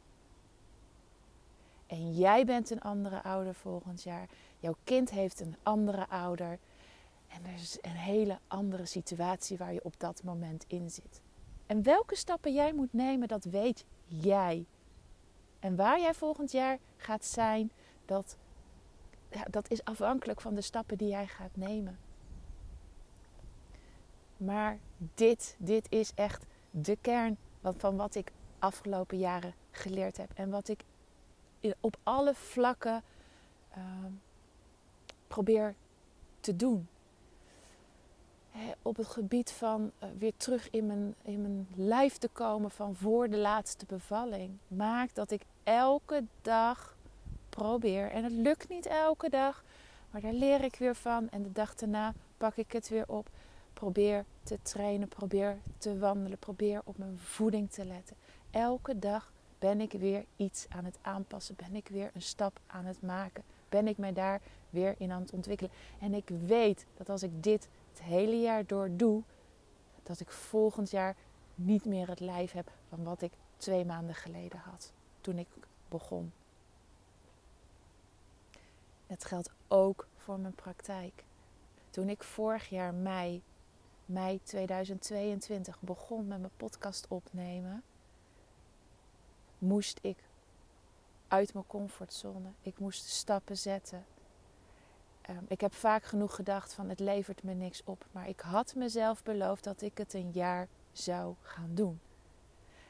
En 1.93 2.13
jij 2.13 2.45
bent 2.45 2.69
een 2.69 2.81
andere 2.81 3.23
ouder 3.23 3.55
volgend 3.55 4.03
jaar. 4.03 4.29
Jouw 4.59 4.75
kind 4.83 5.09
heeft 5.09 5.39
een 5.39 5.55
andere 5.63 6.07
ouder. 6.09 6.59
En 7.27 7.45
er 7.45 7.53
is 7.53 7.77
een 7.81 7.95
hele 7.95 8.39
andere 8.47 8.85
situatie 8.85 9.57
waar 9.57 9.73
je 9.73 9.83
op 9.83 9.93
dat 9.97 10.23
moment 10.23 10.65
in 10.67 10.89
zit. 10.89 11.21
En 11.65 11.83
welke 11.83 12.15
stappen 12.15 12.53
jij 12.53 12.73
moet 12.73 12.93
nemen, 12.93 13.27
dat 13.27 13.43
weet 13.43 13.85
jij. 14.05 14.65
En 15.59 15.75
waar 15.75 15.99
jij 15.99 16.13
volgend 16.13 16.51
jaar 16.51 16.77
gaat 16.97 17.25
zijn, 17.25 17.71
dat, 18.05 18.37
dat 19.49 19.69
is 19.69 19.83
afhankelijk 19.83 20.41
van 20.41 20.53
de 20.53 20.61
stappen 20.61 20.97
die 20.97 21.09
jij 21.09 21.27
gaat 21.27 21.55
nemen. 21.55 21.99
Maar 24.37 24.79
dit, 24.97 25.55
dit 25.59 25.91
is 25.91 26.11
echt 26.15 26.45
de 26.71 26.97
kern 27.01 27.37
van 27.61 27.95
wat 27.95 28.15
ik 28.15 28.31
afgelopen 28.59 29.17
jaren 29.17 29.53
geleerd 29.71 30.17
heb. 30.17 30.31
En 30.33 30.49
wat 30.49 30.67
ik 30.67 30.83
op 31.79 31.97
alle 32.03 32.33
vlakken 32.33 33.03
uh, 33.77 33.83
probeer 35.27 35.75
te 36.39 36.55
doen 36.55 36.87
op 38.81 38.97
het 38.97 39.07
gebied 39.07 39.51
van 39.51 39.91
uh, 40.03 40.09
weer 40.17 40.33
terug 40.37 40.69
in 40.69 40.85
mijn, 40.85 41.15
in 41.21 41.41
mijn 41.41 41.67
lijf 41.75 42.17
te 42.17 42.27
komen 42.27 42.71
van 42.71 42.95
voor 42.95 43.29
de 43.29 43.37
laatste 43.37 43.85
bevalling. 43.85 44.57
Maakt 44.67 45.15
dat 45.15 45.31
ik 45.31 45.41
elke 45.63 46.23
dag 46.41 46.95
probeer. 47.49 48.11
En 48.11 48.23
het 48.23 48.33
lukt 48.33 48.69
niet 48.69 48.85
elke 48.85 49.29
dag, 49.29 49.63
maar 50.11 50.21
daar 50.21 50.33
leer 50.33 50.63
ik 50.63 50.75
weer 50.75 50.95
van. 50.95 51.29
En 51.29 51.43
de 51.43 51.51
dag 51.51 51.75
daarna 51.75 52.13
pak 52.37 52.55
ik 52.55 52.71
het 52.71 52.89
weer 52.89 53.07
op. 53.07 53.29
Probeer 53.73 54.25
te 54.43 54.57
trainen, 54.61 55.07
probeer 55.07 55.57
te 55.77 55.99
wandelen, 55.99 56.37
probeer 56.37 56.81
op 56.83 56.97
mijn 56.97 57.19
voeding 57.19 57.71
te 57.71 57.85
letten. 57.85 58.15
Elke 58.51 58.99
dag 58.99 59.31
ben 59.63 59.81
ik 59.81 59.91
weer 59.91 60.25
iets 60.35 60.65
aan 60.69 60.85
het 60.85 60.97
aanpassen, 61.01 61.55
ben 61.55 61.75
ik 61.75 61.87
weer 61.87 62.11
een 62.13 62.21
stap 62.21 62.59
aan 62.67 62.85
het 62.85 63.01
maken, 63.01 63.43
ben 63.69 63.87
ik 63.87 63.97
mij 63.97 64.13
daar 64.13 64.41
weer 64.69 64.95
in 64.97 65.11
aan 65.11 65.21
het 65.21 65.33
ontwikkelen. 65.33 65.71
En 65.99 66.13
ik 66.13 66.29
weet 66.45 66.85
dat 66.97 67.09
als 67.09 67.23
ik 67.23 67.43
dit 67.43 67.67
het 67.89 68.01
hele 68.01 68.39
jaar 68.39 68.65
door 68.65 68.89
doe, 68.91 69.23
dat 70.03 70.19
ik 70.19 70.31
volgend 70.31 70.91
jaar 70.91 71.15
niet 71.55 71.85
meer 71.85 72.07
het 72.07 72.19
lijf 72.19 72.51
heb 72.51 72.71
van 72.89 73.03
wat 73.03 73.21
ik 73.21 73.31
twee 73.57 73.85
maanden 73.85 74.15
geleden 74.15 74.59
had 74.59 74.91
toen 75.21 75.37
ik 75.37 75.47
begon. 75.89 76.31
Het 79.07 79.25
geldt 79.25 79.49
ook 79.67 80.07
voor 80.17 80.39
mijn 80.39 80.55
praktijk. 80.55 81.23
Toen 81.89 82.09
ik 82.09 82.23
vorig 82.23 82.69
jaar 82.69 82.93
mei, 82.93 83.41
mei 84.05 84.39
2022 84.43 85.81
begon 85.81 86.27
met 86.27 86.39
mijn 86.39 86.51
podcast 86.57 87.05
opnemen, 87.07 87.83
moest 89.63 89.99
ik 90.01 90.17
uit 91.27 91.53
mijn 91.53 91.67
comfortzone. 91.67 92.49
Ik 92.61 92.79
moest 92.79 93.07
stappen 93.07 93.57
zetten. 93.57 94.05
Um, 95.29 95.45
ik 95.47 95.61
heb 95.61 95.73
vaak 95.73 96.03
genoeg 96.03 96.35
gedacht 96.35 96.73
van 96.73 96.89
het 96.89 96.99
levert 96.99 97.43
me 97.43 97.53
niks 97.53 97.81
op. 97.83 98.05
Maar 98.11 98.27
ik 98.27 98.39
had 98.39 98.75
mezelf 98.75 99.23
beloofd 99.23 99.63
dat 99.63 99.81
ik 99.81 99.97
het 99.97 100.13
een 100.13 100.31
jaar 100.31 100.67
zou 100.91 101.35
gaan 101.41 101.75
doen. 101.75 101.99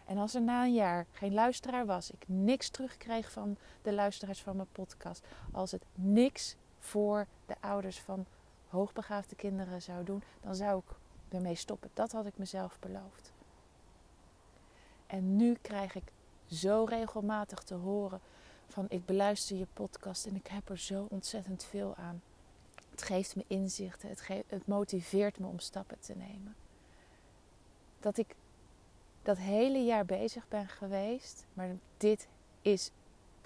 En 0.05 0.17
als 0.17 0.35
er 0.35 0.41
na 0.41 0.63
een 0.63 0.73
jaar 0.73 1.05
geen 1.11 1.33
luisteraar 1.33 1.85
was, 1.85 2.11
ik 2.11 2.23
niks 2.27 2.69
terugkreeg 2.69 3.31
van 3.31 3.57
de 3.81 3.93
luisteraars 3.93 4.41
van 4.41 4.55
mijn 4.55 4.71
podcast, 4.71 5.25
als 5.51 5.71
het 5.71 5.85
niks 5.93 6.55
voor 6.79 7.27
de 7.45 7.55
ouders 7.59 7.99
van 7.99 8.25
hoogbegaafde 8.67 9.35
kinderen 9.35 9.81
zou 9.81 10.03
doen, 10.03 10.23
dan 10.41 10.55
zou 10.55 10.81
ik 10.85 10.95
ermee 11.29 11.55
stoppen. 11.55 11.89
Dat 11.93 12.11
had 12.11 12.25
ik 12.25 12.37
mezelf 12.37 12.79
beloofd. 12.79 13.31
En 15.07 15.35
nu 15.35 15.57
krijg 15.61 15.95
ik 15.95 16.11
zo 16.53 16.83
regelmatig 16.83 17.63
te 17.63 17.73
horen 17.73 18.19
van 18.67 18.85
ik 18.89 19.05
beluister 19.05 19.57
je 19.57 19.67
podcast 19.73 20.25
en 20.25 20.35
ik 20.35 20.47
heb 20.47 20.69
er 20.69 20.77
zo 20.77 21.07
ontzettend 21.09 21.63
veel 21.63 21.95
aan. 21.95 22.21
Het 22.89 23.01
geeft 23.01 23.35
me 23.35 23.43
inzichten, 23.47 24.09
het, 24.09 24.27
het 24.47 24.67
motiveert 24.67 25.39
me 25.39 25.47
om 25.47 25.59
stappen 25.59 25.99
te 25.99 26.13
nemen. 26.15 26.55
Dat 27.99 28.17
ik 28.17 28.35
dat 29.21 29.37
hele 29.37 29.83
jaar 29.83 30.05
bezig 30.05 30.47
ben 30.47 30.67
geweest, 30.67 31.45
maar 31.53 31.69
dit 31.97 32.27
is 32.61 32.91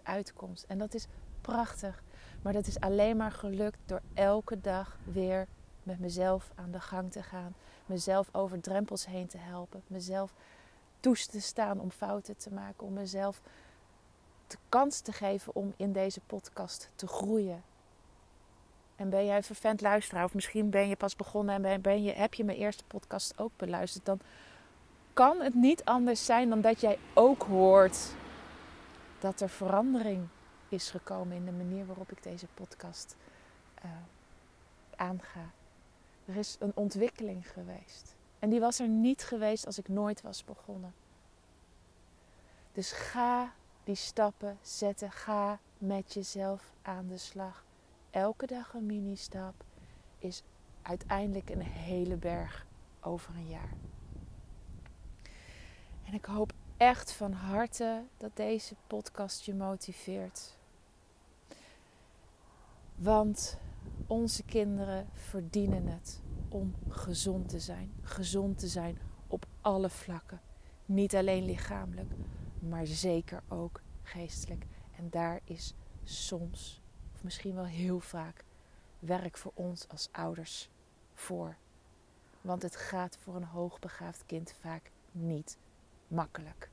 uitkomst. 0.04 0.65
En 0.67 0.78
dat 0.78 0.93
is 0.93 1.08
prachtig. 1.41 2.04
Maar 2.41 2.54
dat 2.54 2.67
is 2.67 2.80
alleen 2.80 3.17
maar 3.17 3.32
gelukt 3.32 3.80
door 3.86 4.02
elke 4.13 4.62
dag 4.62 4.98
weer 5.04 5.48
met 5.84 6.00
mezelf 6.00 6.52
aan 6.56 6.72
de 6.72 6.80
gang 6.80 7.12
te 7.12 7.24
gaan. 7.24 7.56
Mezelf 7.86 8.30
over 8.32 8.62
drempels 8.62 9.06
heen 9.06 9.28
te 9.28 9.38
helpen. 9.38 9.82
Mezelf 9.88 10.34
te 11.00 11.42
staan 11.42 11.80
om 11.80 11.92
fouten 11.92 12.38
te 12.38 12.54
maken. 12.54 12.88
Om 12.88 12.94
mezelf 12.94 13.42
de 14.48 14.58
kans 14.70 15.00
te 15.00 15.12
geven 15.12 15.56
om 15.56 15.74
in 15.78 15.92
deze 15.92 16.20
podcast 16.20 16.90
te 16.96 17.08
groeien. 17.08 17.64
En 18.96 19.10
ben 19.10 19.26
jij 19.26 19.36
een 19.36 19.44
vervent 19.44 19.82
luisteraar, 19.82 20.24
of 20.24 20.34
misschien 20.34 20.70
ben 20.70 20.88
je 20.88 20.96
pas 20.96 21.16
begonnen 21.16 21.66
en 21.66 21.82
ben, 21.82 22.04
je, 22.04 22.12
heb 22.12 22.34
je 22.34 22.44
mijn 22.44 22.58
eerste 22.58 22.84
podcast 22.84 23.40
ook 23.40 23.52
beluisterd, 23.56 24.06
dan 24.06 24.20
kan 25.14 25.42
het 25.42 25.54
niet 25.54 25.86
anders 25.86 26.26
zijn 26.26 26.50
dan 26.50 26.62
dat 26.62 26.82
jij 26.82 27.00
ook 27.14 27.44
hoort 27.44 27.98
dat 29.20 29.42
er 29.42 29.50
verandering 29.50 30.28
is 30.70 30.90
gekomen 30.90 31.36
in 31.36 31.46
de 31.46 31.52
manier 31.52 31.86
waarop 31.86 32.12
ik 32.12 32.24
deze 32.24 32.48
podcast 32.54 33.16
uh, 33.86 33.92
aanga. 34.96 35.52
Er 36.26 36.36
is 36.36 36.56
een 36.60 36.72
ontwikkeling 36.76 37.52
geweest. 37.52 38.16
En 38.39 38.50
die 38.50 38.60
was 38.60 38.80
er 38.80 38.88
niet 38.88 39.23
geweest 39.23 39.65
als 39.65 39.78
ik 39.78 39.88
nooit 39.88 40.21
was 40.21 40.43
begonnen. 40.43 40.93
Dus 42.71 42.91
ga 42.91 43.54
die 43.84 43.95
stappen 43.95 44.58
zetten. 44.62 45.12
Ga 45.12 45.60
met 45.78 46.13
jezelf 46.13 46.73
aan 46.82 47.08
de 47.08 47.17
slag. 47.17 47.65
Elke 48.10 48.45
dag 48.45 48.73
een 48.73 48.86
mini-stap 48.86 49.63
is 50.19 50.43
uiteindelijk 50.82 51.50
een 51.50 51.62
hele 51.62 52.15
berg 52.15 52.65
over 53.02 53.36
een 53.36 53.47
jaar. 53.47 53.73
En 56.06 56.13
ik 56.13 56.26
hoop 56.26 56.54
echt 56.78 57.12
van 57.12 57.32
harte 57.32 58.04
dat 58.17 58.32
deze 58.34 58.76
podcast 58.88 59.45
je 59.45 59.54
motiveert. 59.54 60.56
Want 62.95 63.58
onze 64.08 64.43
kinderen 64.43 65.08
verdienen 65.13 65.88
het 65.88 66.21
om 66.58 66.76
gezond 66.89 67.50
te 67.50 67.60
zijn. 67.60 67.93
Gezond 68.02 68.58
te 68.58 68.67
zijn 68.67 68.98
op 69.28 69.46
alle 69.62 69.89
vlakken. 69.89 70.41
Niet 70.86 71.15
alleen 71.15 71.46
lichamelijk, 71.46 72.12
maar 72.60 72.86
zeker 72.86 73.43
ook 73.48 73.82
geestelijk. 74.04 74.65
En 74.98 75.10
daar 75.10 75.39
is 75.43 75.74
soms, 76.04 76.82
of 77.13 77.24
misschien 77.24 77.56
wel 77.56 77.65
heel 77.65 78.00
vaak, 78.00 78.43
werk 79.00 79.38
voor 79.38 79.52
ons 79.54 79.88
als 79.88 80.10
ouders 80.12 80.70
voor. 81.13 81.56
Want 82.41 82.62
het 82.62 82.76
gaat 82.76 83.17
voor 83.17 83.36
een 83.36 83.43
hoogbegaafd 83.43 84.26
kind 84.26 84.54
vaak 84.60 84.91
niet 85.12 85.58
makkelijk. 86.08 86.70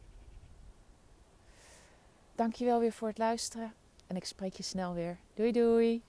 Dankjewel 2.34 2.80
weer 2.80 2.92
voor 2.92 3.08
het 3.08 3.18
luisteren 3.18 3.72
en 4.06 4.16
ik 4.16 4.24
spreek 4.24 4.54
je 4.54 4.62
snel 4.62 4.94
weer. 4.94 5.18
Doei 5.34 5.52
doei! 5.52 6.02